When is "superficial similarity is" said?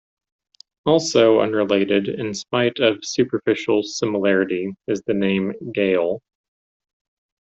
3.05-5.03